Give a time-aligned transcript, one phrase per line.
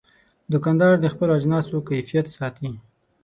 [0.53, 2.71] دوکاندار د خپلو اجناسو کیفیت ساتي.